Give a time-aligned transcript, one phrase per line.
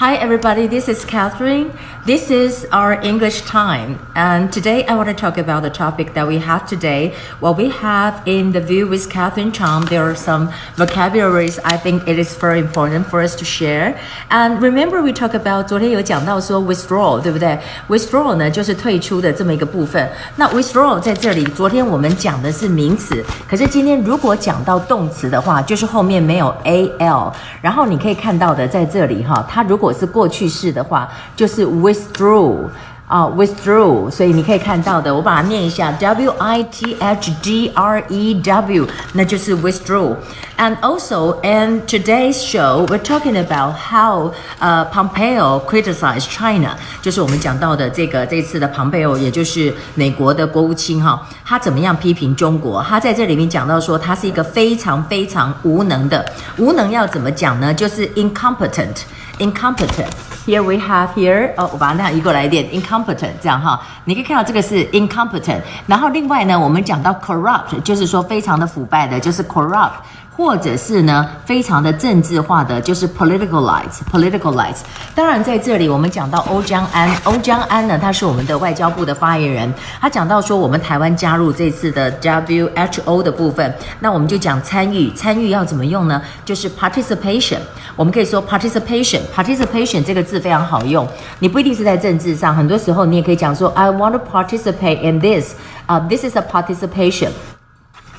[0.00, 0.66] Hi, everybody.
[0.66, 1.72] This is Catherine.
[2.04, 3.98] This is our English time.
[4.14, 7.14] And today I want to talk about the topic that we have today.
[7.40, 12.06] What we have in the view with Catherine Chang, there are some vocabularies I think
[12.06, 13.98] it is very important for us to share.
[14.28, 17.58] And remember we talk about 昨天有讲到说 withdraw，对不对？
[17.88, 20.06] withdraw 呢就是退出的这么一个部分。
[20.36, 32.57] 那 withdraw 在这里，昨天我们讲的是名词，可是今天如果讲到动词的话，就是后面没有 al，然后你可以看到的在这里哈，它如果 是过去式的话，就是 withdrew
[33.10, 34.10] 啊，withdrew。
[34.10, 43.74] 所以你可以看到的，我把它念一下，w i t h d r e w，那就是 withdrew。And also in today's show, we're talking about
[43.76, 46.70] how 呃 Pompeo criticized China，
[47.02, 52.82] 就是我们讲到的这个这次的 Pompeo，也就是美国的国务卿哈，他怎么样批评中国？
[52.82, 56.24] 他在这里面讲到说，他是一个非常非常无能的，
[56.56, 57.72] 无能要怎么讲呢？
[57.74, 60.08] 就是 incompetent。incompetent.
[60.46, 62.99] Here we have here，哦，我把它移过来一点，incompetent
[63.41, 65.61] 这样哈，你可以看到这个是 incompetent。
[65.87, 69.91] 然后另外呢，我们讲到 corrupt，就是说非常的腐败的，就是 corrupt。
[70.41, 74.79] 或者是呢，非常的政治化的，就是 politicalize，politicalize。
[75.13, 86.19] 当然，在这里我们讲到欧江安，欧江安呢，他是我们的外交部的发言人，他讲到说，我们台湾加入这次的 WHO 的部分，那我们就讲参与，参与要怎么用呢？
[86.43, 87.59] 就是 participation。
[87.95, 95.53] 我们可以说 participation，participation 这个字非常好用，你不一定是在政治上，很多时候你也可以讲说，I want to participate in this
[95.85, 97.29] 啊 this is a participation。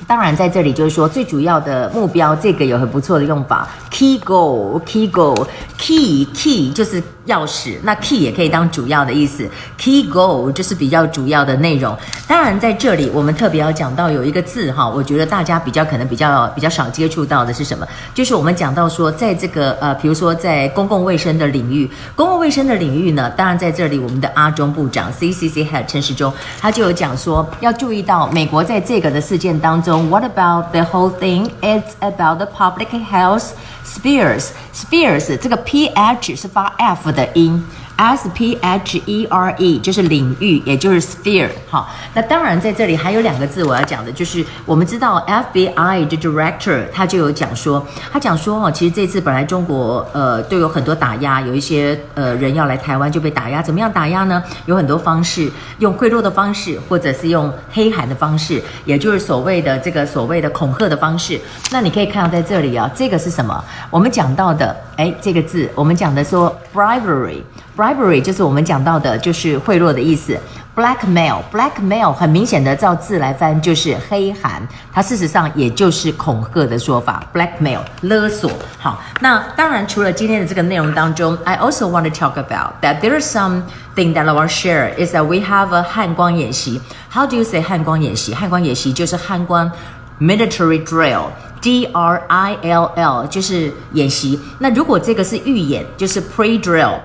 [0.07, 3.67] 当然，在这里就是说，最主要的目标，这个有很不错的用法。
[3.93, 7.01] ，key goal，key goal，key key 就是。
[7.25, 11.97] 钥匙，那 key 也可以当主要的意思，key goal 就是比较主要的内容。
[12.27, 17.87] 当然，在这里我们特别要讲到有一个字哈，我觉得大家比较可能比较比较少接触到的是什么？
[18.13, 31.49] 就是我们讲到说，在这个呃，比如说在公共卫生的领域，公共卫生的领域呢，当然在这里我们的阿中部长 CCC Head 陈世忠他就有讲说，要注意到美国在这个的事件当中，What about the whole thing?
[31.61, 33.51] It's about the public health
[33.84, 34.48] spheres.
[34.74, 37.64] Spheres 这个 ph 是发 f 的音。
[37.95, 41.49] S P H E R E 就是领域，也就是 sphere。
[41.69, 54.43] 好，那当然在这里还有两个字我要讲的，就是我们知道 FBI 的 director 他就有讲说，他讲说哦，其实这次本来中国呃都有很多打压，有一些呃人要来台湾就被打压，怎么样打压呢？
[54.65, 61.39] 有很多方式，用贿赂的方式，或者是用黑函的方式，也就是所谓的这个所谓的恐吓的方式。
[61.71, 63.63] 那你可以看到在这里啊，这个是什么？
[63.89, 67.43] 我们讲到的，哎，这个字我们讲的说 bribery。
[67.77, 70.37] Bribery 就是我们讲到的，就是贿赂的意思。
[70.75, 77.23] Blackmail，Blackmail 很明显的照字来翻就是黑函，它事实上也就是恐吓的说法。
[77.31, 78.49] Blackmail 勒索。
[78.79, 85.13] 好，那当然除了今天的这个内容当中，I also want to talk about that there is something that I want to share is
[85.13, 86.81] that we have a 汉光演习。
[87.11, 88.33] How do you say 汉光演习？
[88.33, 89.71] 汉光演习就是汉光
[90.19, 91.25] military drill
[91.63, 94.39] D R I L L 就是演习。
[94.59, 96.99] 那如果这个是预演，就是 pre-drill。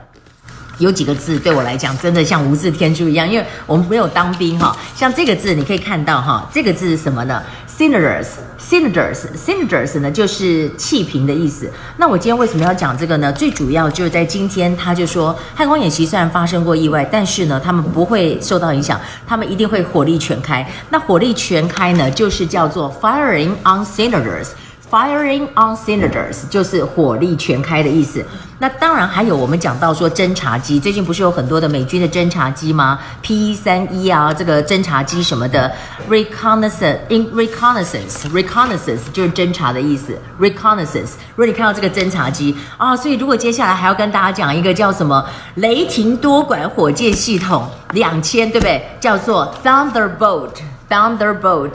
[0.79, 4.77] 有几个字对我来讲真的像无字天书一样，因为我们没有当兵哈。
[4.95, 7.43] 像这个字你可以看到哈，这个字是什么呢
[7.79, 11.71] ？Senators，Senators，Senators 呢就是气瓶的意思。
[11.97, 13.33] 那我今天为什么要讲这个呢？
[13.33, 20.69] 最主要就是在今天他就说，汉光演习虽然发生过意外，但是呢他们不会受到影响，他们一定会火力全开。
[20.91, 24.49] 那火力全开呢，就是叫做 firing on sinners。
[24.91, 28.25] Firing on senators 就是火力全开的意思。
[28.59, 35.71] 那当然还有我们讲到说侦察机，最近不是有很多的美军的侦察机吗？P 三一啊，这个侦察机什么的
[36.09, 40.19] ，reconnaissance in reconnaissance reconnaissance 就是侦察的意思。
[40.41, 45.25] reconnaissance，如果你看到这个侦察机啊，所以如果接下来还要跟大家讲一个叫什么
[45.57, 48.83] 雷霆多管火箭系统两千，对不对？
[48.99, 50.55] 叫做 Thunderbolt
[50.89, 51.75] Thunderbolt。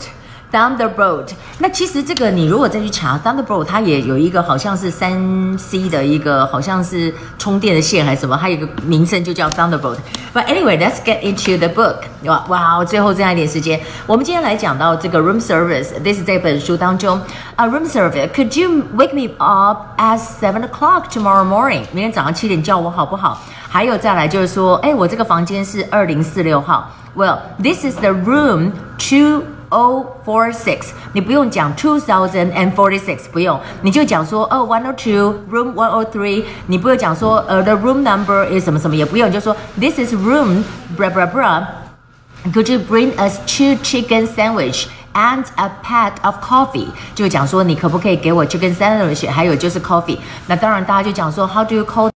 [0.53, 9.97] Thunderbolt，那其实这个你如果再去查 Thunderbolt，它也有一个好像是三 C 的一个好像是充电的线还是什么，它有一个名称就叫 Thunderbolt。
[10.31, 12.03] But anyway，let's get into the book。
[12.25, 15.99] 哇哇，最后这样一点时间，我们今天来讲到这个 room service。
[16.03, 17.19] This 这本书当中
[17.55, 21.81] 啊，room service，Could you wake me up at seven o'clock tomorrow morning？
[21.91, 23.41] 明天早上七点叫我好不好？
[23.67, 26.91] 还有再来就是说，哎，我这个房间是二零四六号。
[27.15, 29.43] Well，this is the room two。
[29.72, 37.74] O four six，你不用讲 two thousand and forty six，不用，你就讲说哦 one o two room one o three，你不用讲说呃 the
[37.74, 40.62] room number is 什么什么，也不用，就说 this is room
[40.96, 46.86] blah blah blah。Could you bring us two chicken sandwich and a pat of coffee？
[47.14, 50.16] 就讲说你可不可以给我 chicken sandwich，还有就是 coffee。
[50.46, 52.06] 那当然大家就讲说 how do you call？